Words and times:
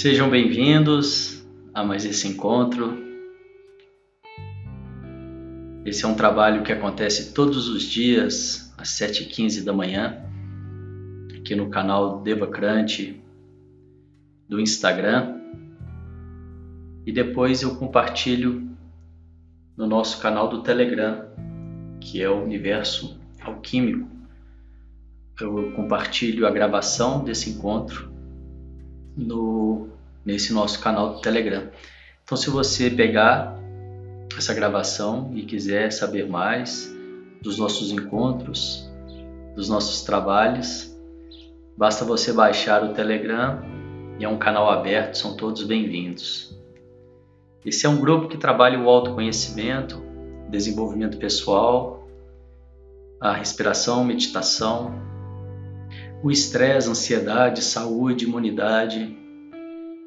Sejam 0.00 0.30
bem-vindos 0.30 1.44
a 1.74 1.84
mais 1.84 2.06
esse 2.06 2.26
encontro. 2.26 2.96
Esse 5.84 6.06
é 6.06 6.08
um 6.08 6.14
trabalho 6.14 6.62
que 6.62 6.72
acontece 6.72 7.34
todos 7.34 7.68
os 7.68 7.82
dias 7.82 8.72
às 8.78 8.88
7h15 8.98 9.62
da 9.62 9.74
manhã, 9.74 10.24
aqui 11.36 11.54
no 11.54 11.68
canal 11.68 12.22
Devacrante 12.22 13.22
do 14.48 14.58
Instagram. 14.58 15.38
E 17.04 17.12
depois 17.12 17.60
eu 17.60 17.76
compartilho 17.76 18.74
no 19.76 19.86
nosso 19.86 20.18
canal 20.18 20.48
do 20.48 20.62
Telegram, 20.62 21.26
que 22.00 22.22
é 22.22 22.30
o 22.30 22.42
Universo 22.42 23.20
Alquímico. 23.42 24.08
Eu 25.38 25.72
compartilho 25.72 26.46
a 26.46 26.50
gravação 26.50 27.22
desse 27.22 27.50
encontro 27.50 28.09
no, 29.16 29.88
nesse 30.24 30.52
nosso 30.52 30.80
canal 30.80 31.14
do 31.14 31.20
Telegram. 31.20 31.68
Então, 32.24 32.36
se 32.36 32.50
você 32.50 32.90
pegar 32.90 33.58
essa 34.36 34.54
gravação 34.54 35.32
e 35.34 35.42
quiser 35.42 35.90
saber 35.90 36.28
mais 36.28 36.94
dos 37.42 37.58
nossos 37.58 37.90
encontros, 37.90 38.88
dos 39.54 39.68
nossos 39.68 40.02
trabalhos, 40.02 40.96
basta 41.76 42.04
você 42.04 42.32
baixar 42.32 42.84
o 42.84 42.94
Telegram 42.94 43.62
e 44.18 44.24
é 44.24 44.28
um 44.28 44.38
canal 44.38 44.70
aberto, 44.70 45.16
são 45.16 45.36
todos 45.36 45.62
bem-vindos. 45.64 46.56
Esse 47.64 47.86
é 47.86 47.88
um 47.88 48.00
grupo 48.00 48.28
que 48.28 48.38
trabalha 48.38 48.78
o 48.78 48.88
autoconhecimento, 48.88 50.02
desenvolvimento 50.48 51.18
pessoal, 51.18 52.08
a 53.20 53.32
respiração, 53.32 54.02
meditação, 54.04 54.94
o 56.22 56.30
estresse, 56.30 56.88
ansiedade, 56.88 57.62
saúde, 57.62 58.24
imunidade. 58.24 59.16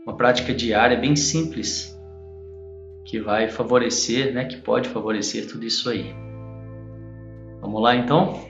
Uma 0.06 0.16
prática 0.16 0.53
diária 0.53 0.97
bem 0.97 1.16
simples 1.16 1.97
que 3.05 3.20
vai 3.20 3.50
favorecer, 3.50 4.33
né, 4.33 4.45
que 4.45 4.58
pode 4.58 4.89
favorecer 4.89 5.47
tudo 5.47 5.66
isso 5.66 5.89
aí. 5.89 6.14
Vamos 7.61 7.81
lá 7.81 7.95
então? 7.95 8.45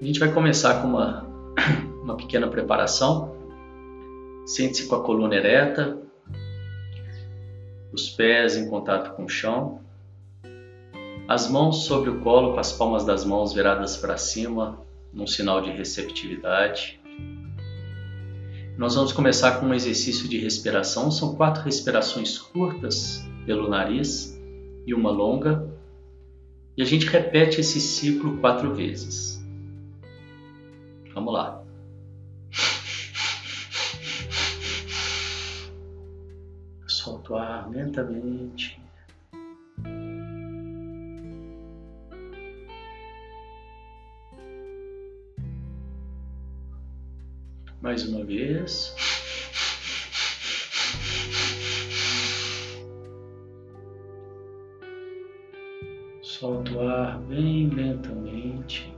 A 0.00 0.04
gente 0.04 0.18
vai 0.18 0.32
começar 0.32 0.80
com 0.80 0.88
uma, 0.88 1.26
uma 2.02 2.16
pequena 2.16 2.48
preparação. 2.48 3.36
Sente-se 4.46 4.86
com 4.86 4.96
a 4.96 5.02
coluna 5.02 5.36
ereta, 5.36 5.98
os 7.92 8.08
pés 8.08 8.56
em 8.56 8.68
contato 8.68 9.14
com 9.14 9.24
o 9.24 9.28
chão, 9.28 9.80
as 11.28 11.48
mãos 11.48 11.84
sobre 11.84 12.10
o 12.10 12.20
colo, 12.20 12.54
com 12.54 12.58
as 12.58 12.72
palmas 12.72 13.04
das 13.04 13.24
mãos 13.24 13.52
viradas 13.52 13.96
para 13.96 14.16
cima, 14.16 14.80
num 15.12 15.26
sinal 15.26 15.60
de 15.60 15.70
receptividade. 15.70 17.00
Nós 18.76 18.94
vamos 18.94 19.12
começar 19.12 19.60
com 19.60 19.66
um 19.66 19.74
exercício 19.74 20.28
de 20.28 20.38
respiração. 20.38 21.10
São 21.10 21.34
quatro 21.34 21.62
respirações 21.62 22.38
curtas 22.38 23.22
pelo 23.44 23.68
nariz 23.68 24.40
e 24.86 24.94
uma 24.94 25.10
longa. 25.10 25.68
E 26.76 26.82
a 26.82 26.84
gente 26.86 27.06
repete 27.06 27.60
esse 27.60 27.80
ciclo 27.80 28.38
quatro 28.38 28.74
vezes. 28.74 29.44
Vamos 31.12 31.34
lá. 31.34 31.62
Solta 36.86 37.32
o 37.32 37.36
ar 37.36 37.68
lentamente. 37.68 38.80
Mais 47.80 48.06
uma 48.06 48.22
vez. 48.24 48.94
Solta 56.22 56.72
o 56.72 56.80
ar 56.80 57.18
bem 57.20 57.70
lentamente. 57.70 58.94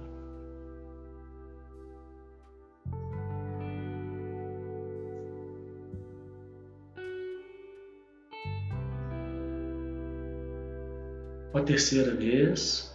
Uma 11.54 11.62
terceira 11.64 12.14
vez. 12.14 12.91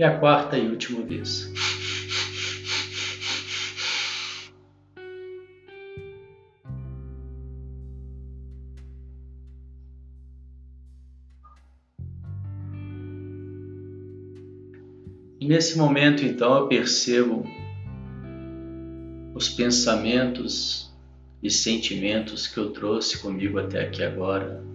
E 0.00 0.02
a 0.02 0.18
quarta 0.18 0.56
e 0.56 0.66
última 0.66 1.02
vez. 1.02 1.52
E 15.38 15.46
nesse 15.46 15.76
momento, 15.76 16.24
então, 16.24 16.56
eu 16.56 16.66
percebo 16.66 17.44
os 19.34 19.50
pensamentos 19.50 20.90
e 21.42 21.50
sentimentos 21.50 22.46
que 22.46 22.56
eu 22.56 22.70
trouxe 22.70 23.18
comigo 23.18 23.58
até 23.58 23.82
aqui 23.82 24.02
agora. 24.02 24.69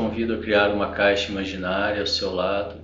Convido 0.00 0.32
a 0.32 0.38
criar 0.38 0.72
uma 0.72 0.92
caixa 0.92 1.30
imaginária 1.30 2.00
ao 2.00 2.06
seu 2.06 2.32
lado 2.32 2.80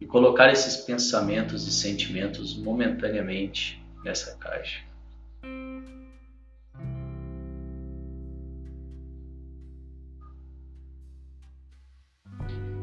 e 0.00 0.04
colocar 0.04 0.50
esses 0.50 0.76
pensamentos 0.78 1.64
e 1.68 1.70
sentimentos 1.70 2.56
momentaneamente 2.56 3.80
nessa 4.04 4.36
caixa. 4.36 4.84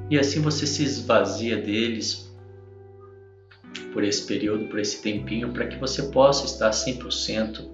E 0.10 0.18
assim 0.18 0.40
você 0.42 0.66
se 0.66 0.84
esvazia 0.86 1.58
deles 1.58 2.34
por 3.92 4.06
esse 4.06 4.26
período, 4.26 4.70
por 4.70 4.80
esse 4.80 5.02
tempinho, 5.02 5.52
para 5.52 5.68
que 5.68 5.78
você 5.78 6.04
possa 6.04 6.46
estar 6.46 6.70
100% 6.70 7.70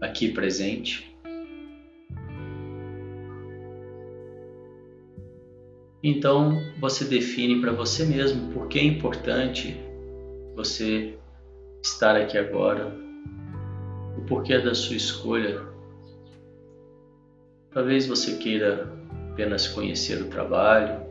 aqui 0.00 0.32
presente 0.32 1.15
Então 6.08 6.62
você 6.78 7.04
define 7.04 7.60
para 7.60 7.72
você 7.72 8.06
mesmo 8.06 8.52
por 8.52 8.68
que 8.68 8.78
é 8.78 8.84
importante 8.84 9.76
você 10.54 11.18
estar 11.82 12.14
aqui 12.14 12.38
agora, 12.38 12.96
o 14.16 14.20
porquê 14.20 14.56
da 14.60 14.72
sua 14.72 14.94
escolha. 14.94 15.60
Talvez 17.72 18.06
você 18.06 18.36
queira 18.36 18.88
apenas 19.32 19.66
conhecer 19.66 20.22
o 20.22 20.28
trabalho, 20.28 21.04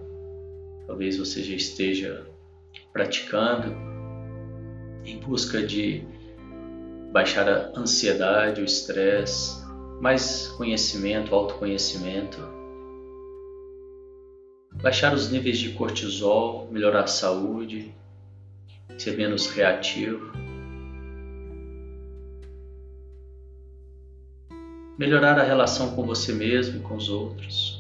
talvez 0.87 1.17
você 1.17 1.43
já 1.43 1.55
esteja 1.55 2.25
praticando 2.93 3.75
em 5.03 5.19
busca 5.19 5.61
de 5.61 6.05
baixar 7.11 7.49
a 7.49 7.77
ansiedade, 7.77 8.61
o 8.61 8.63
estresse, 8.63 9.61
mais 9.99 10.47
conhecimento, 10.47 11.35
autoconhecimento 11.35 12.54
baixar 14.85 15.15
os 15.15 15.31
níveis 15.31 15.57
de 15.57 15.69
cortisol, 15.69 16.67
melhorar 16.69 17.05
a 17.05 17.07
saúde, 17.07 17.91
ser 18.99 19.17
menos 19.17 19.47
reativo, 19.47 20.31
melhorar 24.95 25.39
a 25.39 25.43
relação 25.43 25.95
com 25.95 26.03
você 26.03 26.31
mesmo 26.33 26.77
e 26.77 26.81
com 26.81 26.97
os 26.97 27.09
outros. 27.09 27.74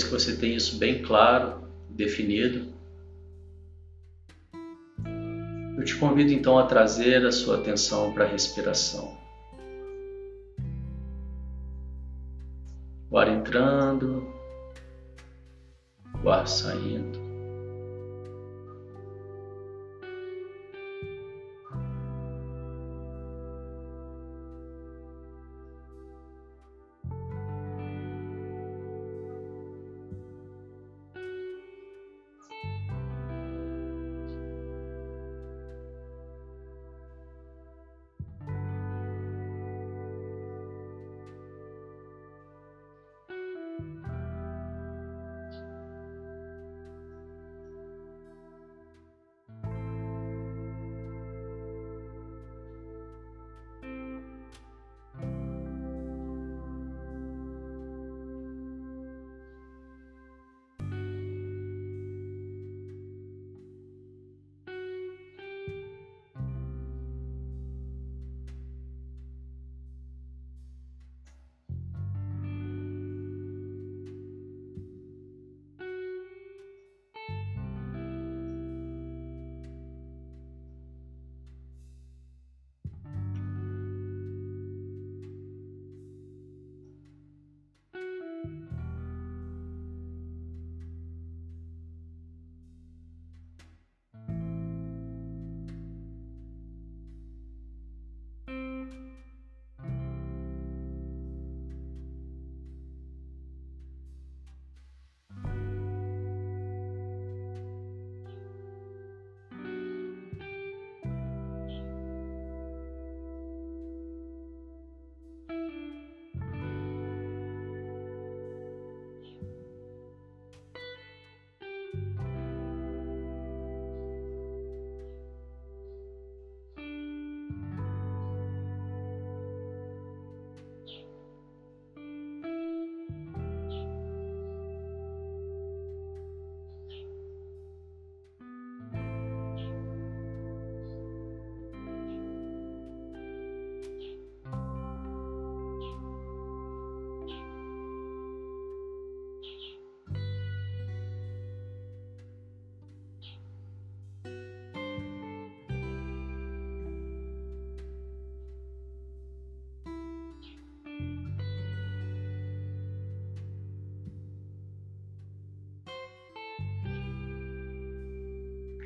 Vez 0.00 0.04
que 0.04 0.10
você 0.10 0.36
tem 0.36 0.54
isso 0.54 0.78
bem 0.78 1.02
claro, 1.02 1.68
definido, 1.88 2.72
eu 5.76 5.84
te 5.84 5.96
convido 5.96 6.32
então 6.32 6.58
a 6.58 6.66
trazer 6.66 7.24
a 7.26 7.32
sua 7.32 7.58
atenção 7.58 8.12
para 8.12 8.24
a 8.24 8.28
respiração. 8.28 9.18
O 13.10 13.18
ar 13.18 13.28
entrando 13.28 14.26
o 16.22 16.30
ar 16.30 16.46
saindo. 16.46 17.29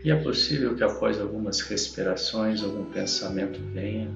E 0.04 0.10
é 0.10 0.16
possível 0.22 0.76
que 0.76 0.84
após 0.84 1.18
algumas 1.18 1.62
respirações 1.62 2.62
algum 2.62 2.84
pensamento 2.84 3.58
venha. 3.72 4.10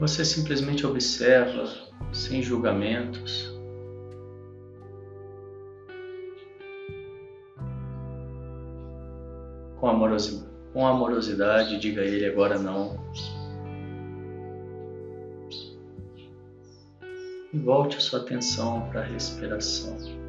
Você 0.00 0.24
simplesmente 0.24 0.86
observa 0.86 1.70
sem 2.10 2.42
julgamentos. 2.42 3.55
Com 9.80 9.88
amorosidade, 9.88 10.50
com 10.72 10.86
amorosidade 10.86 11.78
diga 11.78 12.02
a 12.02 12.04
ele 12.04 12.26
agora 12.26 12.58
não. 12.58 12.98
E 17.52 17.58
volte 17.58 17.96
a 17.96 18.00
sua 18.00 18.20
atenção 18.20 18.88
para 18.90 19.00
a 19.00 19.04
respiração. 19.04 20.25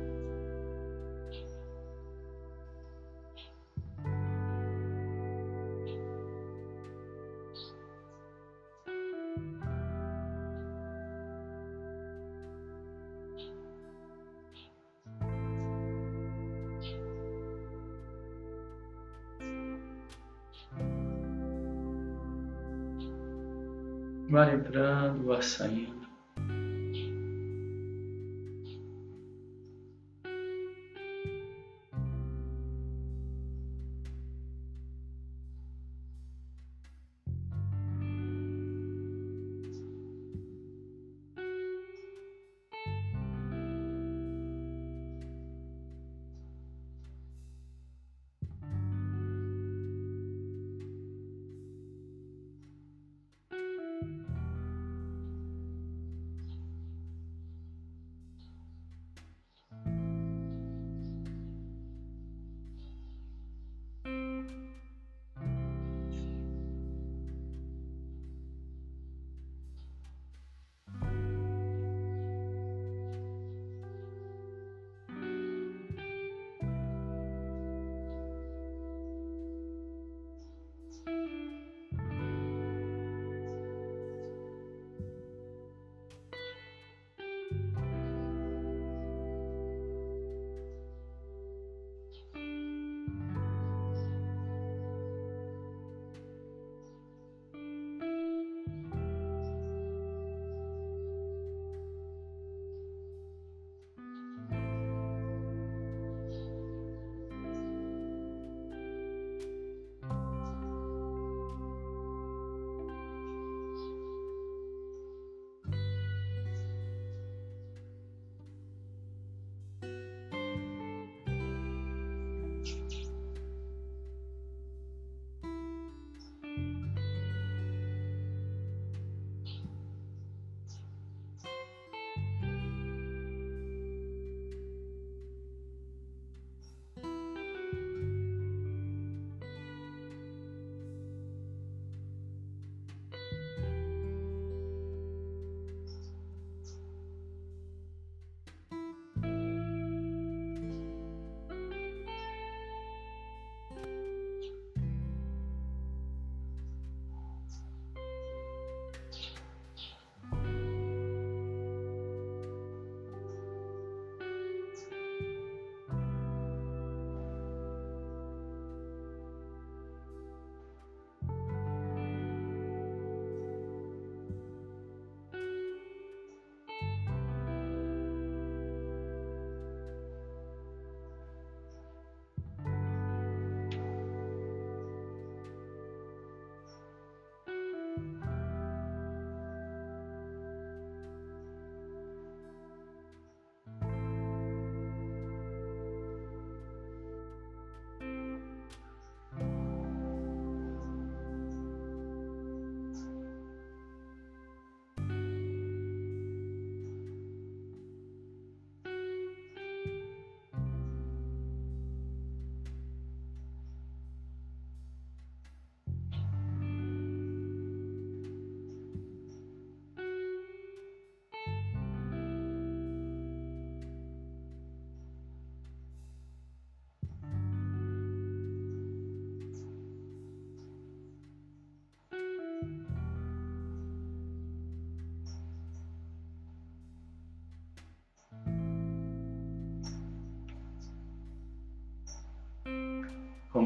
Entrando, 24.67 25.33
ar 25.33 25.43
saindo. 25.43 25.96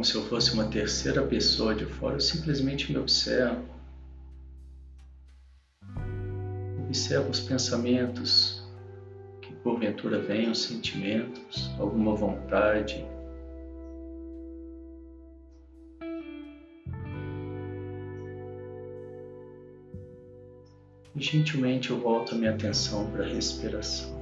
Como 0.01 0.05
se 0.05 0.15
eu 0.15 0.23
fosse 0.23 0.51
uma 0.55 0.65
terceira 0.65 1.21
pessoa 1.21 1.75
de 1.75 1.85
fora, 1.85 2.15
eu 2.15 2.19
simplesmente 2.19 2.91
me 2.91 2.97
observo. 2.97 3.63
Observo 6.87 7.29
os 7.29 7.39
pensamentos 7.39 8.67
que 9.43 9.53
porventura 9.57 10.19
venham, 10.19 10.55
sentimentos, 10.55 11.69
alguma 11.79 12.15
vontade. 12.15 13.05
E 21.15 21.21
gentilmente 21.21 21.91
eu 21.91 21.99
volto 21.99 22.33
a 22.33 22.37
minha 22.39 22.55
atenção 22.55 23.05
para 23.11 23.23
a 23.23 23.27
respiração. 23.27 24.20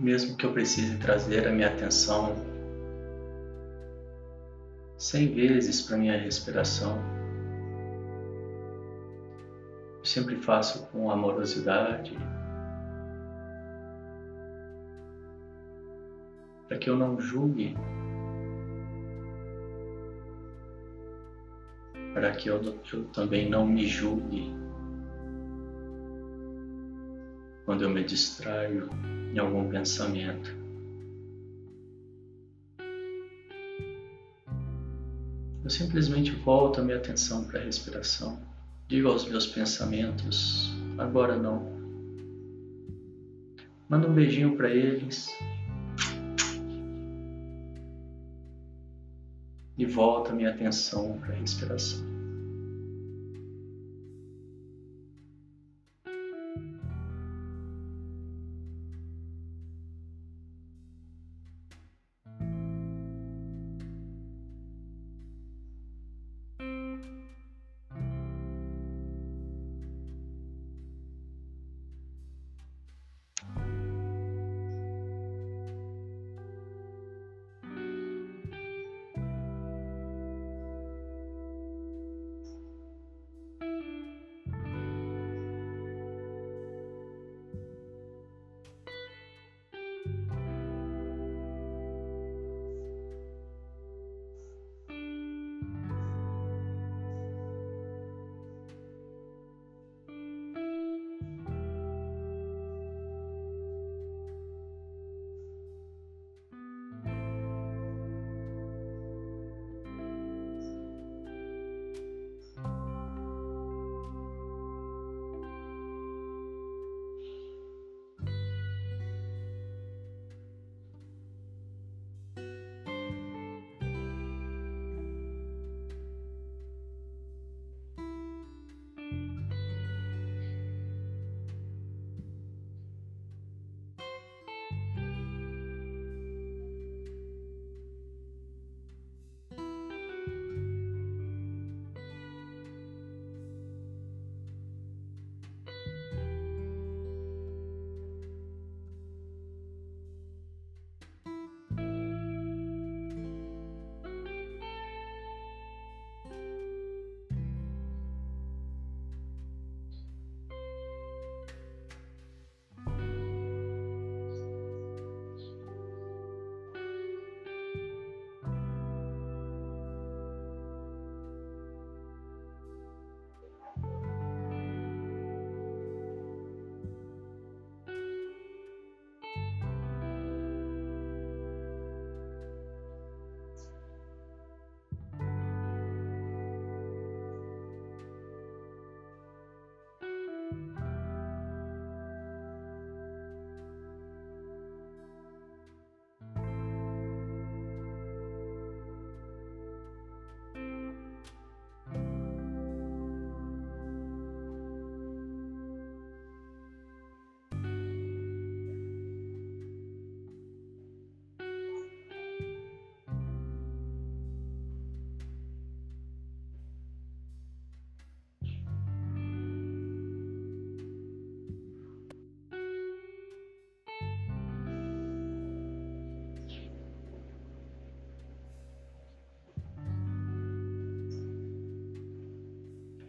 Mesmo 0.00 0.34
que 0.34 0.46
eu 0.46 0.52
precise 0.52 0.96
trazer 0.96 1.46
a 1.46 1.52
minha 1.52 1.68
atenção 1.68 2.34
cem 4.96 5.32
vezes 5.32 5.82
para 5.82 5.98
minha 5.98 6.16
respiração, 6.16 6.98
sempre 10.02 10.36
faço 10.36 10.86
com 10.86 11.10
amorosidade, 11.10 12.16
para 16.66 16.78
que 16.78 16.88
eu 16.88 16.96
não 16.96 17.20
julgue, 17.20 17.76
para 22.14 22.30
que 22.32 22.48
eu, 22.48 22.62
eu 22.92 23.04
também 23.06 23.50
não 23.50 23.66
me 23.66 23.86
julgue 23.86 24.54
quando 27.66 27.82
eu 27.84 27.90
me 27.90 28.02
distraio 28.02 28.88
em 29.32 29.38
algum 29.38 29.68
pensamento. 29.68 30.60
Eu 35.62 35.70
simplesmente 35.70 36.32
volto 36.32 36.80
a 36.80 36.84
minha 36.84 36.96
atenção 36.96 37.44
para 37.44 37.60
a 37.60 37.62
respiração. 37.62 38.40
Digo 38.88 39.08
aos 39.08 39.28
meus 39.28 39.46
pensamentos, 39.46 40.74
agora 40.98 41.36
não. 41.36 41.78
Manda 43.88 44.08
um 44.08 44.12
beijinho 44.12 44.56
para 44.56 44.68
eles. 44.70 45.28
E 49.78 49.86
volta 49.86 50.32
a 50.32 50.34
minha 50.34 50.50
atenção 50.50 51.18
para 51.20 51.32
a 51.32 51.36
respiração. 51.36 52.09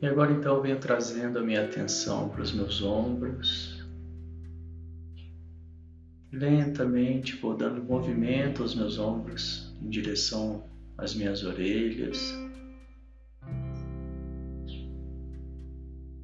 E 0.02 0.08
agora 0.08 0.32
então 0.32 0.60
venho 0.62 0.80
trazendo 0.80 1.38
a 1.38 1.44
minha 1.44 1.64
atenção 1.64 2.28
para 2.30 2.42
os 2.42 2.52
meus 2.52 2.82
ombros. 2.82 3.86
Lentamente 6.32 7.36
vou 7.36 7.56
dando 7.56 7.84
movimento 7.84 8.64
aos 8.64 8.74
meus 8.74 8.98
ombros 8.98 9.72
em 9.80 9.90
direção 9.90 10.64
às 10.98 11.14
minhas 11.14 11.44
orelhas. 11.44 12.34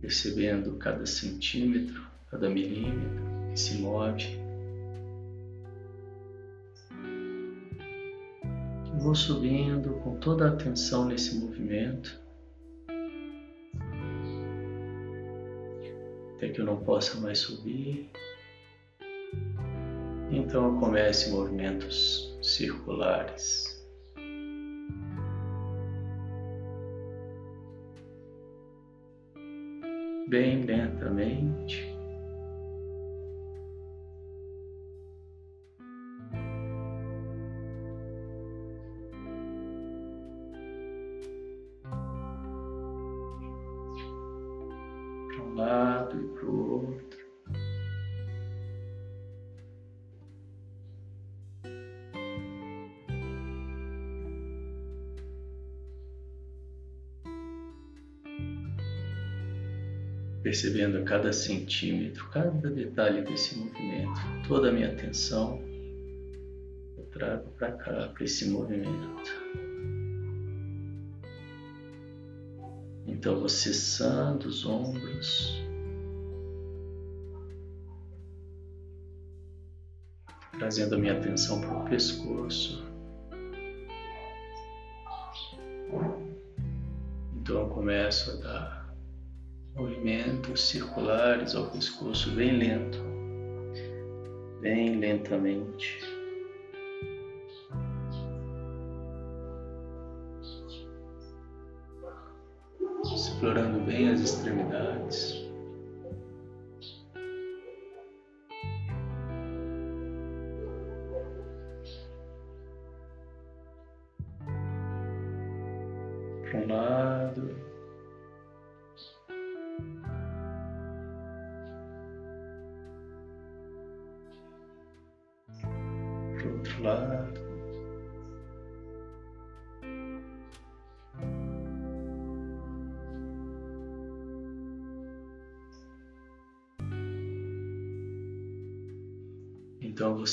Percebendo 0.01 0.77
cada 0.77 1.05
centímetro, 1.05 2.01
cada 2.31 2.49
milímetro 2.49 3.21
que 3.51 3.59
se 3.59 3.75
move. 3.75 4.47
vou 8.99 9.13
subindo 9.13 9.93
com 10.03 10.17
toda 10.17 10.45
a 10.45 10.49
atenção 10.49 11.05
nesse 11.05 11.37
movimento. 11.37 12.26
Até 16.37 16.49
que 16.49 16.61
eu 16.61 16.65
não 16.65 16.77
possa 16.77 17.19
mais 17.19 17.39
subir. 17.39 18.09
Então 20.29 20.73
eu 20.73 20.79
comece 20.79 21.31
movimentos 21.31 22.37
circulares. 22.43 23.75
Bem 30.29 30.63
lentamente. 30.63 31.86
Percebendo 60.47 61.03
cada 61.03 61.33
centímetro, 61.33 62.25
cada 62.29 62.69
detalhe 62.69 63.21
desse 63.21 63.57
movimento, 63.57 64.17
toda 64.47 64.69
a 64.69 64.71
minha 64.71 64.87
atenção 64.87 65.61
eu 66.97 67.03
trago 67.11 67.49
para 67.57 67.73
cá, 67.73 68.07
para 68.07 68.23
esse 68.23 68.49
movimento. 68.49 69.29
Então 73.05 73.37
vou 73.39 73.49
cessando 73.49 74.47
os 74.47 74.65
ombros. 74.65 75.61
Trazendo 80.57 80.95
a 80.95 80.97
minha 80.97 81.17
atenção 81.17 81.59
para 81.59 81.77
o 81.77 81.89
pescoço. 81.89 82.85
Então 87.35 87.59
eu 87.59 87.67
começo 87.67 88.31
a 88.31 88.35
movimentos 90.47 90.69
circulares 90.69 91.55
ao 91.55 91.65
pescoço 91.65 92.31
bem 92.31 92.57
lento, 92.57 92.99
bem 94.61 94.97
lentamente. 94.99 95.99
Explorando 103.13 103.79
bem 103.81 104.09
as 104.09 104.21
extremidades. 104.21 105.46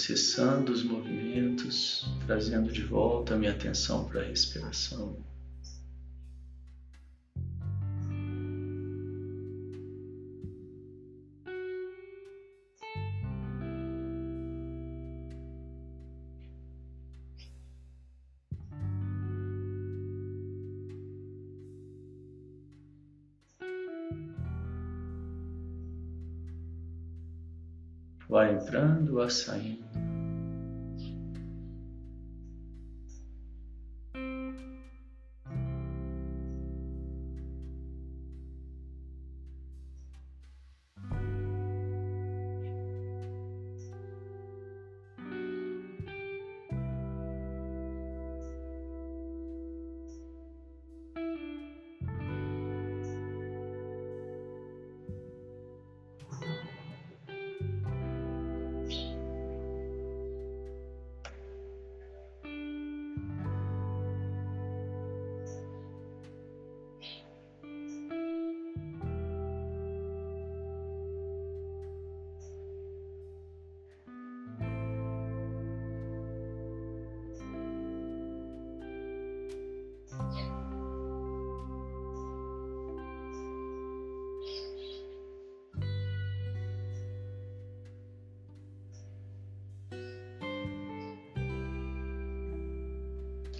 Cessando 0.04 0.70
os 0.70 0.82
movimentos, 0.82 2.04
trazendo 2.26 2.70
de 2.70 2.82
volta 2.82 3.32
a 3.32 3.36
minha 3.38 3.52
atenção 3.52 4.04
para 4.04 4.20
a 4.20 4.24
respiração. 4.24 5.16
vai 28.34 28.52
entrando, 28.52 29.14
vai 29.14 29.30
saindo. 29.30 29.73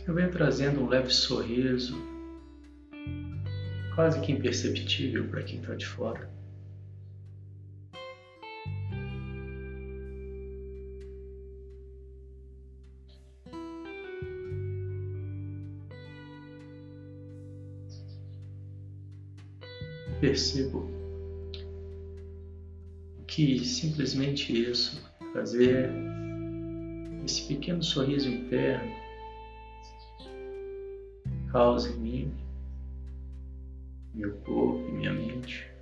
Eu 0.06 0.12
venho 0.12 0.30
trazendo 0.30 0.82
um 0.82 0.86
leve 0.86 1.08
sorriso, 1.08 1.96
quase 3.94 4.20
que 4.20 4.32
imperceptível 4.32 5.26
para 5.28 5.42
quem 5.42 5.60
está 5.60 5.74
de 5.74 5.86
fora. 5.86 6.30
Percebo 20.20 20.90
que 23.26 23.64
simplesmente 23.64 24.52
isso, 24.52 25.02
fazer 25.32 25.90
esse 27.24 27.48
pequeno 27.48 27.82
sorriso 27.82 28.28
interno, 28.28 29.03
causa 31.54 31.88
em 31.88 31.94
mim, 31.94 32.34
meu 34.12 34.32
corpo 34.40 34.88
e 34.88 34.92
minha 34.92 35.12
mente. 35.12 35.73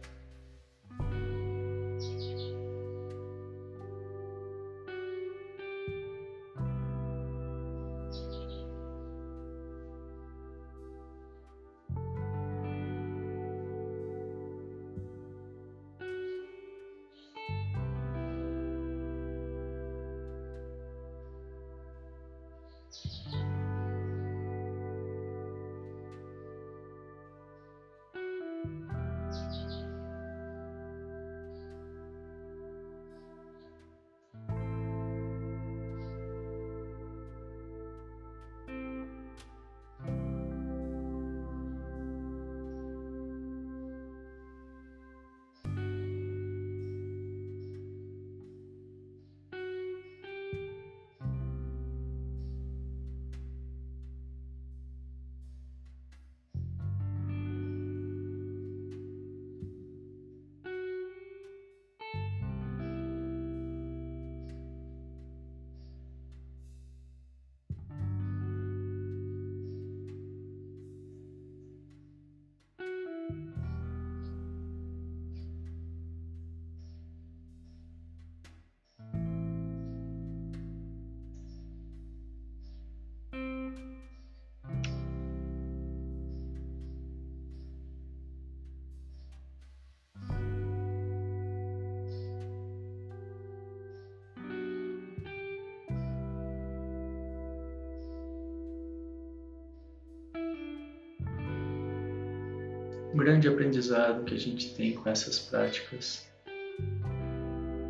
Um 103.12 103.18
grande 103.18 103.46
aprendizado 103.46 104.24
que 104.24 104.34
a 104.34 104.38
gente 104.38 104.74
tem 104.74 104.94
com 104.94 105.10
essas 105.10 105.38
práticas 105.38 106.26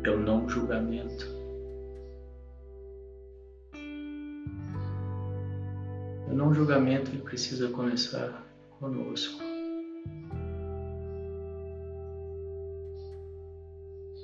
é 0.03 0.09
o 0.09 0.19
não 0.19 0.49
julgamento. 0.49 1.25
O 6.27 6.33
não 6.33 6.53
julgamento 6.53 7.09
ele 7.09 7.21
precisa 7.21 7.69
começar 7.69 8.45
conosco. 8.81 9.41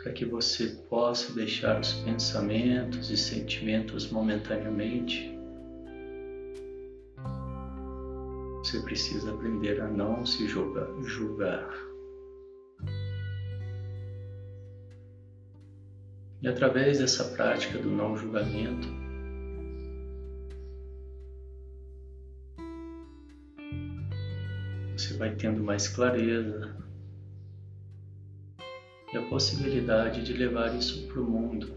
Para 0.04 0.12
que 0.12 0.26
você 0.26 0.68
possa 0.90 1.32
deixar 1.34 1.80
os 1.80 1.94
pensamentos 1.94 3.10
e 3.10 3.16
sentimentos 3.16 4.12
momentaneamente, 4.12 5.39
você 8.70 8.82
precisa 8.82 9.34
aprender 9.34 9.82
a 9.82 9.88
não 9.88 10.24
se 10.24 10.48
julgar. 10.48 11.68
E 16.40 16.48
através 16.48 17.00
dessa 17.00 17.24
prática 17.36 17.80
do 17.80 17.90
não 17.90 18.16
julgamento, 18.16 18.88
você 24.96 25.18
vai 25.18 25.36
tendo 25.36 25.64
mais 25.64 25.88
clareza 25.88 26.78
e 29.12 29.18
a 29.18 29.28
possibilidade 29.30 30.24
de 30.24 30.34
levar 30.34 30.76
isso 30.78 31.08
para 31.08 31.20
o 31.20 31.26
mundo. 31.26 31.69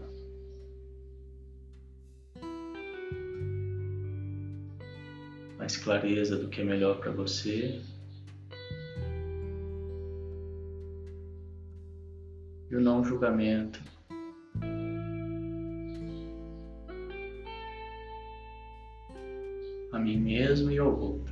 Mais 5.63 5.77
clareza 5.77 6.35
do 6.35 6.49
que 6.49 6.59
é 6.59 6.63
melhor 6.65 6.97
para 6.97 7.09
você. 7.09 7.79
E 12.69 12.75
o 12.75 12.81
não 12.81 13.01
julgamento. 13.01 13.79
A 19.93 19.99
mim 19.99 20.17
mesmo 20.17 20.69
e 20.69 20.77
ao 20.77 20.99
outro. 20.99 21.22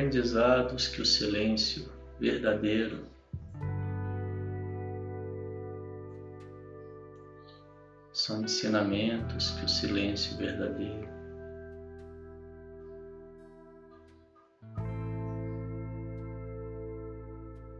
Aprendizados 0.00 0.88
que 0.88 1.02
o 1.02 1.04
silêncio 1.04 1.86
verdadeiro. 2.18 3.04
São 8.10 8.42
ensinamentos 8.42 9.50
que 9.50 9.64
o 9.66 9.68
silêncio 9.68 10.38
verdadeiro. 10.38 11.06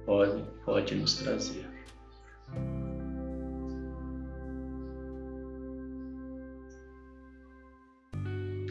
Pode, 0.04 0.44
pode 0.66 0.94
nos 0.96 1.14
trazer. 1.14 1.66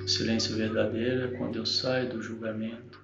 O 0.03 0.07
silêncio 0.07 0.55
verdadeiro 0.55 1.33
é 1.33 1.37
quando 1.37 1.55
eu 1.55 1.65
saio 1.65 2.09
do 2.09 2.21
julgamento 2.21 2.98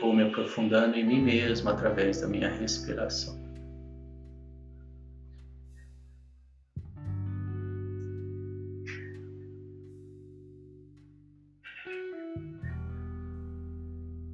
vou 0.00 0.14
me 0.14 0.22
aprofundando 0.22 0.96
em 0.96 1.04
mim 1.04 1.22
mesmo 1.22 1.68
através 1.68 2.20
da 2.20 2.28
minha 2.28 2.48
respiração. 2.48 3.36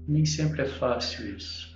Nem 0.07 0.27
sempre 0.27 0.63
é 0.63 0.67
fácil 0.67 1.37
isso. 1.37 1.75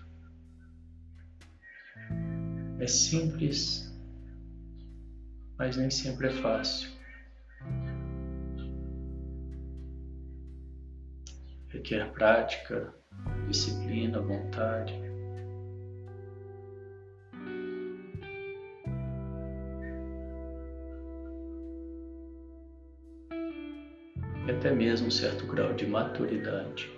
É 2.79 2.87
simples, 2.87 3.93
mas 5.59 5.77
nem 5.77 5.91
sempre 5.91 6.29
é 6.29 6.31
fácil. 6.31 6.91
Requer 11.69 12.13
prática, 12.13 12.95
disciplina, 13.49 14.21
vontade. 14.21 14.95
E 24.47 24.51
até 24.51 24.71
mesmo 24.71 25.09
um 25.09 25.11
certo 25.11 25.47
grau 25.47 25.75
de 25.75 25.87
maturidade. 25.87 26.98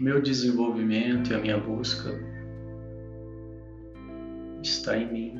Meu 0.00 0.22
desenvolvimento 0.22 1.32
e 1.32 1.34
a 1.34 1.38
minha 1.38 1.58
busca 1.58 2.10
está 4.62 4.96
em 4.96 5.12
mim, 5.12 5.34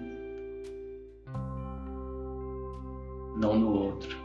não 3.41 3.57
no 3.57 3.71
outro. 3.71 4.17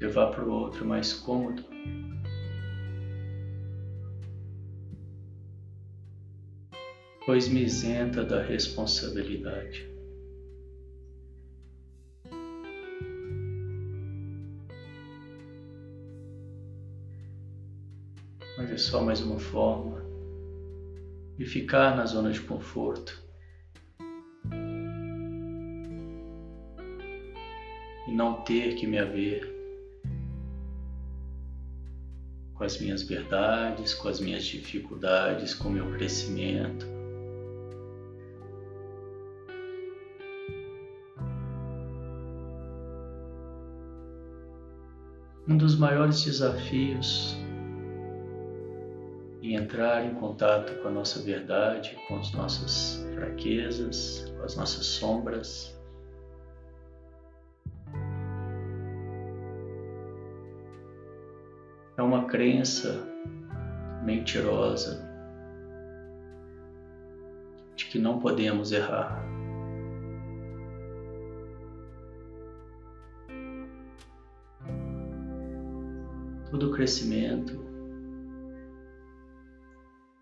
Levar 0.00 0.28
para 0.30 0.44
o 0.44 0.50
outro 0.52 0.84
mais 0.84 1.12
cômodo. 1.12 1.64
Pois 7.32 7.48
me 7.48 7.62
isenta 7.62 8.22
da 8.22 8.42
responsabilidade. 8.42 9.90
Mas 18.58 18.70
é 18.70 18.76
só 18.76 19.02
mais 19.02 19.22
uma 19.22 19.38
forma 19.38 20.04
de 21.38 21.46
ficar 21.46 21.96
na 21.96 22.04
zona 22.04 22.30
de 22.30 22.42
conforto 22.42 23.18
e 28.06 28.12
não 28.12 28.42
ter 28.42 28.74
que 28.74 28.86
me 28.86 28.98
haver 28.98 29.50
com 32.52 32.62
as 32.62 32.78
minhas 32.78 33.02
verdades, 33.02 33.94
com 33.94 34.08
as 34.08 34.20
minhas 34.20 34.44
dificuldades, 34.44 35.54
com 35.54 35.70
o 35.70 35.72
meu 35.72 35.90
crescimento. 35.92 36.91
Dos 45.72 45.78
maiores 45.78 46.22
desafios 46.22 47.34
em 49.40 49.54
entrar 49.54 50.04
em 50.04 50.14
contato 50.14 50.74
com 50.82 50.88
a 50.88 50.90
nossa 50.90 51.22
verdade, 51.22 51.98
com 52.06 52.18
as 52.18 52.30
nossas 52.32 53.06
fraquezas, 53.14 54.30
com 54.36 54.44
as 54.44 54.54
nossas 54.54 54.84
sombras, 54.84 55.80
é 61.96 62.02
uma 62.02 62.26
crença 62.26 63.08
mentirosa 64.04 65.10
de 67.76 67.86
que 67.86 67.98
não 67.98 68.18
podemos 68.18 68.72
errar. 68.72 69.31
Todo 76.52 76.70
crescimento, 76.70 77.54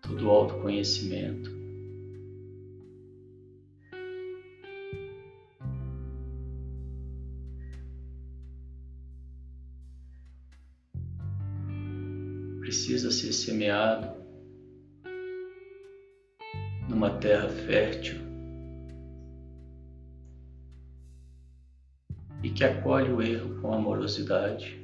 todo 0.01 0.27
o 0.27 0.29
autoconhecimento. 0.29 1.51
Precisa 12.61 13.11
ser 13.11 13.33
semeado 13.33 14.15
numa 16.87 17.09
terra 17.19 17.49
fértil 17.49 18.21
e 22.41 22.49
que 22.49 22.63
acolhe 22.63 23.11
o 23.11 23.21
erro 23.21 23.61
com 23.61 23.73
amorosidade. 23.73 24.80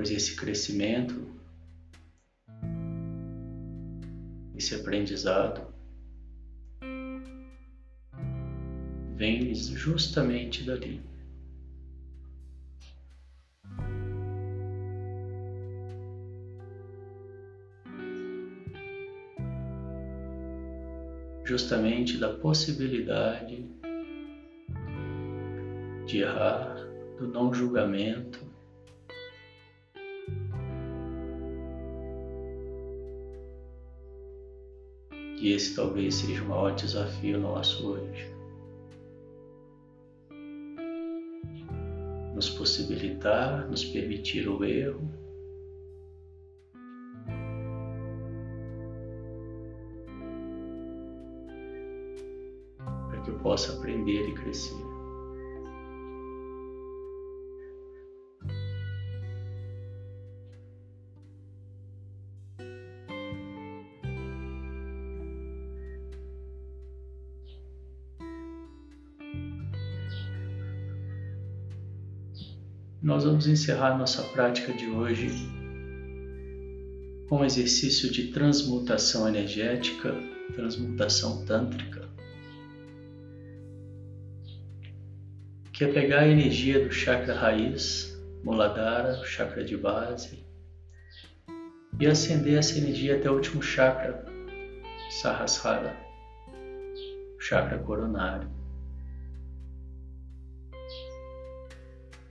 Pois 0.00 0.10
esse 0.10 0.34
crescimento, 0.34 1.28
esse 4.56 4.74
aprendizado, 4.74 5.74
vem 9.14 9.54
justamente 9.54 10.64
dali. 10.64 11.02
justamente 21.44 22.16
da 22.16 22.32
possibilidade 22.38 23.68
de 26.06 26.20
errar, 26.20 26.76
do 27.18 27.28
não 27.28 27.52
julgamento. 27.52 28.49
E 35.40 35.52
esse 35.52 35.74
talvez 35.74 36.16
seja 36.16 36.42
o 36.42 36.48
maior 36.48 36.74
desafio 36.74 37.40
nosso 37.40 37.86
hoje. 37.88 38.30
Nos 42.34 42.50
possibilitar, 42.50 43.68
nos 43.68 43.84
permitir 43.84 44.48
o 44.48 44.62
erro 44.64 45.20
possa 53.42 53.72
aprender 53.72 54.28
e 54.28 54.34
crescer. 54.34 54.89
Nós 73.20 73.28
vamos 73.28 73.46
encerrar 73.46 73.98
nossa 73.98 74.22
prática 74.22 74.72
de 74.72 74.86
hoje 74.86 75.28
com 77.28 77.40
um 77.40 77.44
exercício 77.44 78.10
de 78.10 78.28
transmutação 78.28 79.28
energética, 79.28 80.14
transmutação 80.54 81.44
tântrica. 81.44 82.08
que 85.70 85.84
é 85.84 85.92
pegar 85.92 86.20
a 86.20 86.28
energia 86.28 86.82
do 86.82 86.90
chakra 86.90 87.34
raiz, 87.34 88.18
Muladhara, 88.42 89.20
o 89.20 89.24
chakra 89.26 89.62
de 89.62 89.76
base, 89.76 90.42
e 92.00 92.06
acender 92.06 92.58
essa 92.58 92.78
energia 92.78 93.16
até 93.16 93.30
o 93.30 93.34
último 93.34 93.62
chakra, 93.62 94.24
Sahasrara, 95.10 95.94
o 97.36 97.40
chakra 97.40 97.78
coronário. 97.80 98.59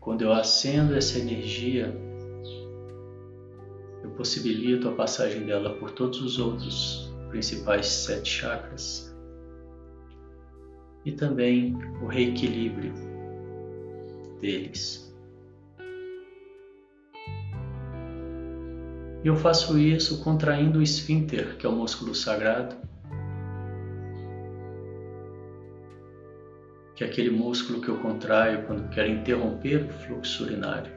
Quando 0.10 0.24
eu 0.24 0.34
acendo 0.34 0.95
essa 0.95 1.20
energia, 1.20 1.95
eu 4.03 4.10
possibilito 4.18 4.89
a 4.89 4.91
passagem 4.93 5.45
dela 5.45 5.76
por 5.76 5.91
todos 5.91 6.20
os 6.20 6.39
outros 6.39 7.14
principais 7.30 7.86
sete 7.86 8.28
chakras 8.28 9.16
e 11.05 11.12
também 11.12 11.76
o 12.01 12.07
reequilíbrio 12.07 12.91
deles. 14.41 15.16
E 19.24 19.28
eu 19.28 19.36
faço 19.36 19.78
isso 19.78 20.24
contraindo 20.24 20.80
o 20.80 20.82
esfíncter, 20.82 21.55
que 21.57 21.68
é 21.68 21.70
o 21.70 21.74
músculo 21.74 22.16
sagrado, 22.16 22.76
que 27.00 27.06
é 27.06 27.08
aquele 27.08 27.30
músculo 27.30 27.80
que 27.80 27.88
eu 27.88 27.97
contraio 28.00 28.66
quando 28.68 28.89
quero 28.89 29.08
interromper 29.08 29.86
o 29.86 29.89
fluxo 29.89 30.43
urinário. 30.43 30.91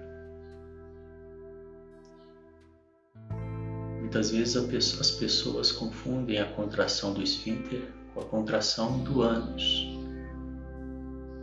Muitas 4.00 4.32
vezes 4.32 4.56
as 5.00 5.12
pessoas 5.12 5.70
confundem 5.70 6.40
a 6.40 6.44
contração 6.54 7.14
do 7.14 7.22
esfíncter 7.22 7.82
com 8.12 8.20
a 8.20 8.24
contração 8.24 8.98
do 9.04 9.22
ânus 9.22 9.92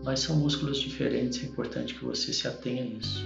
mas 0.04 0.22
são 0.22 0.38
músculos 0.38 0.80
diferentes, 0.80 1.42
é 1.42 1.46
importante 1.46 1.94
que 1.94 2.04
você 2.04 2.34
se 2.34 2.48
atenha 2.48 2.84
a 2.84 2.88
isso. 2.88 3.26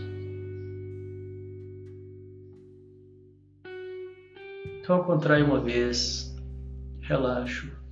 Então 4.79 4.97
eu 4.97 5.03
contraio 5.03 5.45
uma 5.45 5.59
vez, 5.59 6.35
relaxo. 7.01 7.82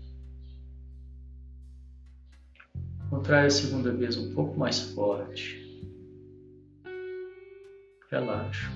Contraio 3.32 3.48
a 3.48 3.50
segunda 3.50 3.94
vez 3.94 4.18
um 4.18 4.34
pouco 4.34 4.60
mais 4.60 4.82
forte. 4.92 5.58
Relaxo. 8.10 8.70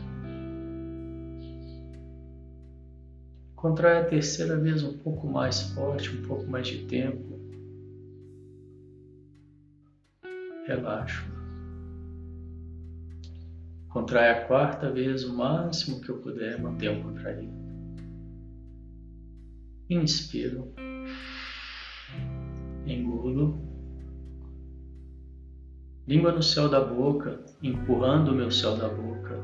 Contrai 3.54 3.98
a 3.98 4.06
terceira 4.06 4.58
vez 4.58 4.82
um 4.82 4.98
pouco 5.00 5.28
mais 5.28 5.62
forte, 5.74 6.10
um 6.10 6.22
pouco 6.22 6.48
mais 6.48 6.68
de 6.70 6.86
tempo. 6.86 7.38
relaxo. 10.66 11.26
Contrai 13.90 14.30
a 14.32 14.46
quarta 14.46 14.90
vez 14.90 15.26
o 15.26 15.36
máximo 15.36 16.00
que 16.00 16.08
eu 16.08 16.20
puder, 16.20 16.62
mantenho 16.62 17.04
contraído. 17.04 17.54
Inspiro. 19.90 20.74
Língua 26.08 26.32
no 26.32 26.44
céu 26.44 26.70
da 26.70 26.80
boca, 26.80 27.40
empurrando 27.64 28.32
o 28.32 28.36
meu 28.36 28.52
céu 28.52 28.76
da 28.76 28.88
boca 28.88 29.40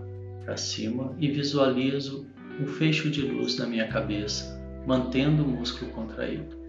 para 0.45 0.55
cima 0.57 1.15
e 1.17 1.27
visualizo 1.27 2.27
um 2.59 2.67
fecho 2.67 3.09
de 3.09 3.23
luz 3.23 3.57
na 3.57 3.65
minha 3.65 3.87
cabeça, 3.87 4.61
mantendo 4.85 5.43
o 5.43 5.47
músculo 5.47 5.89
contraído. 5.91 6.60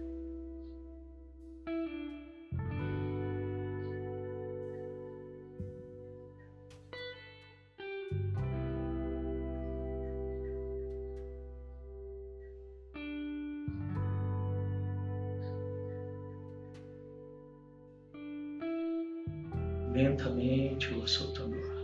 Lentamente 19.93 20.91
vou 20.91 21.07
soltando 21.07 21.55
o 21.55 21.59
ar. 21.59 21.83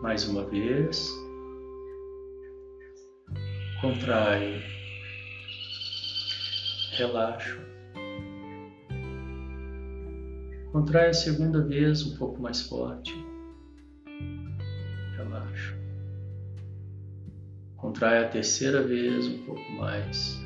Mais 0.00 0.26
uma 0.26 0.44
vez. 0.44 1.10
Contrai. 3.82 4.62
Relaxo. 6.92 7.60
Contrai 10.72 11.10
a 11.10 11.12
segunda 11.12 11.62
vez 11.62 12.06
um 12.06 12.16
pouco 12.16 12.40
mais 12.40 12.62
forte. 12.62 13.25
Contrai 17.96 18.24
a 18.24 18.28
terceira 18.28 18.82
vez 18.82 19.26
um 19.26 19.38
pouco 19.44 19.72
mais. 19.72 20.38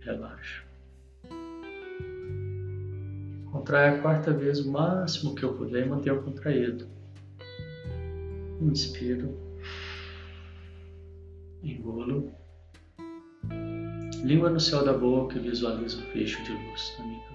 Relaxa. 0.00 0.64
Contrai 3.50 3.88
a 3.88 4.02
quarta 4.02 4.34
vez 4.34 4.60
o 4.60 4.70
máximo 4.70 5.34
que 5.34 5.44
eu 5.44 5.54
puder 5.54 5.86
e 5.86 5.88
mantenha 5.88 6.14
contraído. 6.16 6.86
Inspiro. 8.60 9.34
Engulo. 11.62 12.30
Língua 14.22 14.50
no 14.50 14.60
céu 14.60 14.84
da 14.84 14.92
boca 14.92 15.38
e 15.38 15.40
visualizo 15.40 16.02
um 16.02 16.12
fecho 16.12 16.44
de 16.44 16.52
luz 16.52 16.96
na 16.98 17.06
minha 17.06 17.29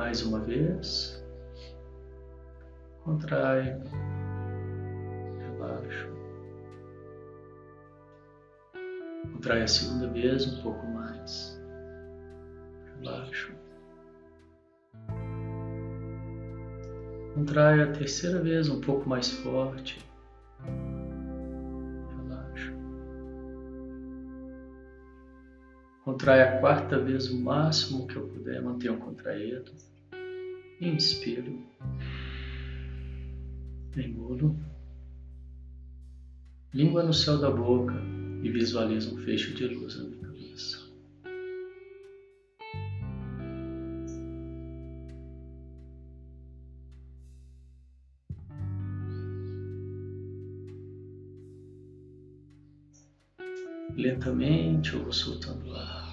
mais 0.00 0.22
uma 0.22 0.40
vez. 0.40 1.22
Contrai, 3.04 3.78
relaxa. 5.38 6.08
Contrai 9.34 9.62
a 9.62 9.68
segunda 9.68 10.08
vez 10.08 10.46
um 10.46 10.62
pouco 10.62 10.86
mais. 10.86 11.62
Relaxa. 12.96 13.54
Contrai 17.34 17.82
a 17.82 17.92
terceira 17.92 18.40
vez 18.40 18.70
um 18.70 18.80
pouco 18.80 19.06
mais 19.06 19.30
forte. 19.30 20.02
Contrai 26.20 26.42
a 26.42 26.60
quarta 26.60 26.98
vez 26.98 27.30
o 27.30 27.40
máximo 27.40 28.06
que 28.06 28.14
eu 28.14 28.28
puder, 28.28 28.60
mantenha 28.60 28.94
contraído. 28.94 29.72
Inspiro. 30.78 31.58
Engulo. 33.96 34.54
Língua 36.74 37.02
no 37.04 37.14
céu 37.14 37.38
da 37.38 37.50
boca 37.50 37.94
e 38.42 38.50
visualizo 38.50 39.14
um 39.14 39.18
fecho 39.22 39.54
de 39.54 39.66
luz 39.66 39.96
na 39.96 40.04
minha 40.04 40.18
cabeça. 40.18 40.90
Lentamente 53.96 54.92
eu 54.92 55.02
vou 55.02 55.12
soltando 55.14 55.66
o 55.66 55.74
ar. 55.74 56.09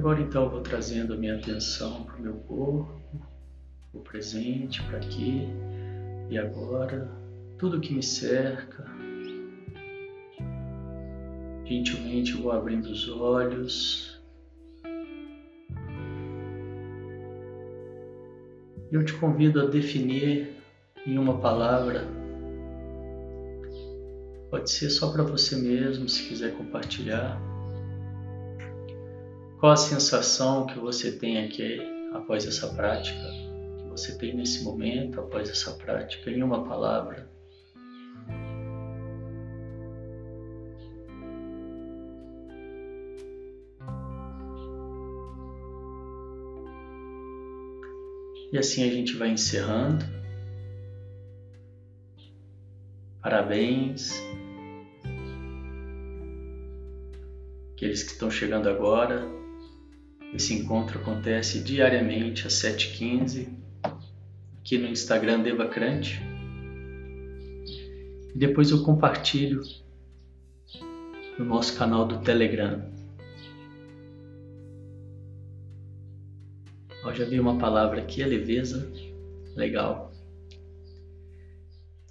Agora 0.00 0.22
então 0.22 0.48
vou 0.48 0.62
trazendo 0.62 1.12
a 1.12 1.16
minha 1.16 1.36
atenção 1.36 2.04
para 2.04 2.16
o 2.16 2.22
meu 2.22 2.32
corpo, 2.32 2.98
o 3.92 4.00
presente, 4.00 4.82
para 4.84 4.96
aqui 4.96 5.46
e 6.30 6.38
agora, 6.38 7.06
tudo 7.58 7.78
que 7.80 7.92
me 7.92 8.02
cerca. 8.02 8.86
Gentilmente 11.66 12.32
vou 12.32 12.50
abrindo 12.50 12.86
os 12.86 13.10
olhos. 13.10 14.18
Eu 18.90 19.04
te 19.04 19.12
convido 19.12 19.60
a 19.60 19.66
definir 19.66 20.56
em 21.06 21.18
uma 21.18 21.38
palavra. 21.40 22.08
Pode 24.50 24.70
ser 24.70 24.88
só 24.88 25.12
para 25.12 25.22
você 25.22 25.56
mesmo, 25.56 26.08
se 26.08 26.26
quiser 26.26 26.56
compartilhar. 26.56 27.49
Qual 29.60 29.72
a 29.72 29.76
sensação 29.76 30.66
que 30.66 30.78
você 30.78 31.12
tem 31.12 31.44
aqui 31.44 31.78
após 32.14 32.46
essa 32.46 32.66
prática? 32.68 33.20
Que 33.76 33.90
você 33.90 34.16
tem 34.16 34.34
nesse 34.34 34.64
momento 34.64 35.20
após 35.20 35.50
essa 35.50 35.72
prática? 35.72 36.30
Em 36.30 36.42
uma 36.42 36.64
palavra. 36.64 37.30
E 48.50 48.56
assim 48.56 48.88
a 48.88 48.90
gente 48.90 49.14
vai 49.18 49.28
encerrando. 49.28 50.06
Parabéns. 53.20 54.22
Aqueles 57.74 58.02
que 58.02 58.12
estão 58.12 58.30
chegando 58.30 58.66
agora, 58.66 59.39
esse 60.34 60.54
encontro 60.54 61.00
acontece 61.00 61.60
diariamente 61.60 62.46
às 62.46 62.54
7h15 62.54 63.48
aqui 64.60 64.78
no 64.78 64.88
Instagram 64.88 65.42
Devacrante. 65.42 66.20
E 68.34 68.38
depois 68.38 68.70
eu 68.70 68.82
compartilho 68.84 69.62
no 71.38 71.44
nosso 71.44 71.76
canal 71.76 72.06
do 72.06 72.18
Telegram. 72.20 72.88
Ó, 77.04 77.12
já 77.12 77.24
vi 77.24 77.40
uma 77.40 77.58
palavra 77.58 78.00
aqui, 78.00 78.22
a 78.22 78.26
leveza. 78.26 78.90
Legal. 79.56 80.12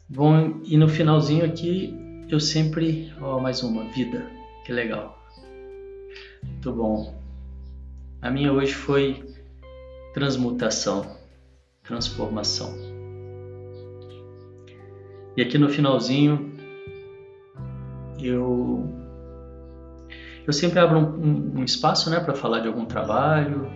Bom, 0.10 0.62
e 0.66 0.76
no 0.76 0.90
finalzinho 0.90 1.46
aqui 1.46 1.94
eu 2.28 2.40
sempre, 2.40 3.14
ó, 3.22 3.40
mais 3.40 3.64
uma, 3.64 3.86
vida. 3.92 4.26
Que 4.66 4.74
legal. 4.74 5.18
Muito 6.44 6.74
bom. 6.74 7.19
A 8.22 8.30
minha 8.30 8.52
hoje 8.52 8.74
foi 8.74 9.24
transmutação, 10.14 11.16
transformação. 11.82 12.76
E 15.38 15.42
aqui 15.42 15.58
no 15.58 15.70
finalzinho, 15.70 16.52
eu 18.22 18.86
eu 20.46 20.52
sempre 20.52 20.80
abro 20.80 21.00
um, 21.00 21.60
um 21.60 21.64
espaço, 21.64 22.10
né, 22.10 22.20
para 22.20 22.34
falar 22.34 22.60
de 22.60 22.68
algum 22.68 22.84
trabalho, 22.84 23.72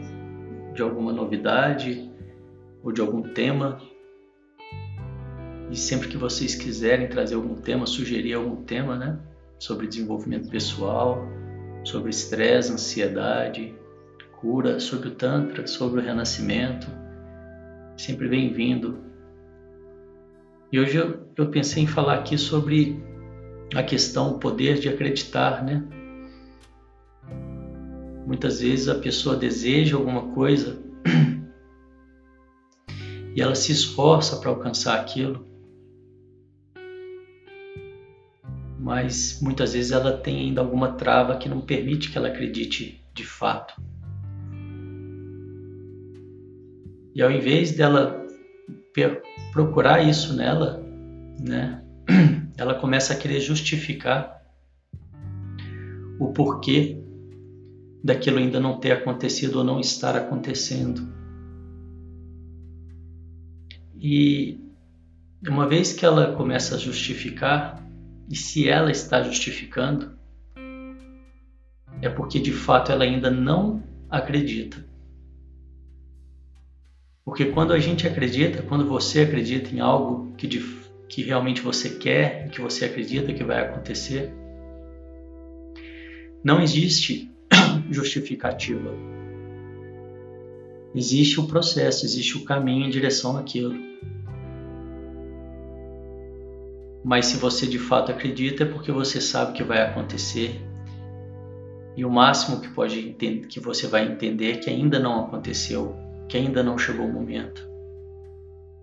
de 0.73 0.81
alguma 0.81 1.13
novidade 1.13 2.11
ou 2.83 2.91
de 2.91 2.99
algum 2.99 3.21
tema. 3.21 3.79
E 5.71 5.75
sempre 5.77 6.09
que 6.09 6.17
vocês 6.17 6.53
quiserem 6.53 7.07
trazer 7.07 7.35
algum 7.35 7.55
tema, 7.55 7.85
sugerir 7.85 8.33
algum 8.33 8.57
tema, 8.63 8.97
né, 8.97 9.17
sobre 9.57 9.87
desenvolvimento 9.87 10.49
pessoal, 10.49 11.25
sobre 11.85 12.09
estresse, 12.09 12.73
ansiedade, 12.73 13.73
cura, 14.43 14.77
sobre 14.77 15.07
o 15.07 15.15
Tantra, 15.15 15.65
sobre 15.65 16.01
o 16.01 16.03
renascimento. 16.03 16.87
Sempre 17.95 18.27
bem-vindo. 18.27 19.01
E 20.69 20.77
hoje 20.77 20.97
eu, 20.97 21.25
eu 21.37 21.49
pensei 21.49 21.83
em 21.83 21.87
falar 21.87 22.15
aqui 22.15 22.37
sobre 22.37 23.01
a 23.73 23.81
questão, 23.81 24.33
o 24.33 24.39
poder 24.39 24.79
de 24.79 24.89
acreditar, 24.89 25.63
né? 25.63 25.81
Muitas 28.27 28.59
vezes 28.59 28.89
a 28.89 28.95
pessoa 28.95 29.37
deseja 29.37 29.95
alguma 29.95 30.33
coisa 30.33 30.77
e 33.33 33.41
ela 33.41 33.55
se 33.55 33.71
esforça 33.71 34.41
para 34.41 34.49
alcançar 34.49 34.99
aquilo, 34.99 35.47
mas 38.77 39.39
muitas 39.41 39.71
vezes 39.71 39.93
ela 39.93 40.17
tem 40.17 40.41
ainda 40.41 40.59
alguma 40.59 40.97
trava 40.97 41.37
que 41.37 41.47
não 41.47 41.61
permite 41.61 42.11
que 42.11 42.17
ela 42.17 42.27
acredite 42.27 43.01
de 43.13 43.25
fato. 43.25 43.81
E 47.15 47.21
ao 47.21 47.31
invés 47.31 47.71
dela 47.71 48.25
procurar 49.51 50.01
isso 50.03 50.33
nela, 50.35 50.83
né, 51.39 51.83
ela 52.57 52.75
começa 52.75 53.13
a 53.13 53.15
querer 53.15 53.39
justificar 53.39 54.41
o 56.19 56.31
porquê 56.31 56.97
daquilo 58.03 58.37
ainda 58.37 58.59
não 58.59 58.79
ter 58.79 58.91
acontecido 58.91 59.57
ou 59.57 59.63
não 59.63 59.79
estar 59.79 60.15
acontecendo. 60.15 61.07
E 63.95 64.59
uma 65.47 65.67
vez 65.67 65.93
que 65.93 66.05
ela 66.05 66.33
começa 66.35 66.75
a 66.75 66.77
justificar, 66.77 67.81
e 68.29 68.35
se 68.35 68.67
ela 68.67 68.91
está 68.91 69.21
justificando, 69.21 70.17
é 72.01 72.09
porque 72.09 72.39
de 72.39 72.51
fato 72.51 72.91
ela 72.91 73.03
ainda 73.03 73.31
não 73.31 73.81
acredita. 74.09 74.92
Porque 77.25 77.45
quando 77.45 77.71
a 77.71 77.79
gente 77.79 78.05
acredita, 78.05 78.61
quando 78.63 78.85
você 78.85 79.21
acredita 79.21 79.73
em 79.73 79.79
algo 79.79 80.33
que, 80.35 80.47
que 81.07 81.23
realmente 81.23 81.61
você 81.61 81.91
quer, 81.91 82.49
que 82.49 82.59
você 82.59 82.85
acredita 82.85 83.33
que 83.33 83.43
vai 83.43 83.61
acontecer, 83.61 84.33
não 86.43 86.61
existe 86.61 87.31
justificativa. 87.89 88.93
Existe 90.93 91.39
o 91.39 91.47
processo, 91.47 92.05
existe 92.05 92.37
o 92.37 92.43
caminho 92.43 92.85
em 92.85 92.89
direção 92.89 93.37
àquilo. 93.37 93.73
Mas 97.03 97.27
se 97.27 97.37
você 97.37 97.65
de 97.65 97.79
fato 97.79 98.11
acredita 98.11 98.63
é 98.63 98.65
porque 98.65 98.91
você 98.91 99.19
sabe 99.19 99.53
que 99.53 99.63
vai 99.63 99.81
acontecer. 99.81 100.61
E 101.95 102.03
o 102.03 102.09
máximo 102.09 102.59
que 102.59 102.69
pode 102.69 103.15
que 103.49 103.59
você 103.59 103.87
vai 103.87 104.05
entender 104.05 104.51
é 104.51 104.57
que 104.57 104.69
ainda 104.69 104.99
não 104.99 105.25
aconteceu, 105.25 105.95
que 106.33 106.37
ainda 106.39 106.63
não 106.63 106.79
chegou 106.79 107.05
o 107.05 107.13
momento. 107.13 107.69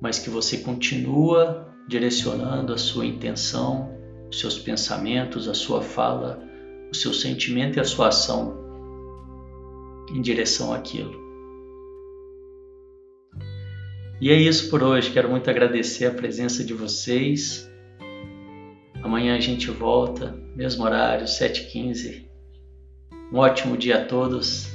Mas 0.01 0.21
que 0.21 0.31
você 0.31 0.59
continua 0.59 1.67
direcionando 1.89 2.73
a 2.73 2.79
sua 2.79 3.05
intenção, 3.05 3.91
os 4.31 4.39
seus 4.39 4.57
pensamentos, 4.57 5.49
a 5.49 5.55
sua 5.55 5.83
fala, 5.83 6.41
o 6.93 6.95
seu 6.95 7.13
sentimento 7.13 7.77
e 7.77 7.81
a 7.81 7.85
sua 7.85 8.07
ação 8.07 8.57
em 10.15 10.23
direção 10.23 10.73
àquilo. 10.73 11.13
E 14.21 14.31
é 14.31 14.37
isso 14.37 14.71
por 14.71 14.85
hoje. 14.85 15.11
Quero 15.11 15.29
muito 15.29 15.51
agradecer 15.51 16.07
a 16.07 16.13
presença 16.13 16.63
de 16.63 16.73
vocês. 16.73 17.69
Amanhã 19.03 19.35
a 19.35 19.41
gente 19.41 19.73
volta, 19.73 20.41
mesmo 20.55 20.85
horário, 20.85 21.25
7h15. 21.25 22.29
Um 23.33 23.39
ótimo 23.39 23.77
dia 23.77 24.03
a 24.03 24.05
todos 24.05 24.69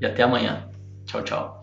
e 0.00 0.04
até 0.04 0.24
amanhã. 0.24 0.67
Tchau, 1.08 1.22
tchau. 1.22 1.57